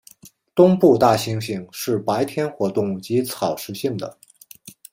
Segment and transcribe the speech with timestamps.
[0.55, 4.17] 东部大猩猩是白天活动及草食性的。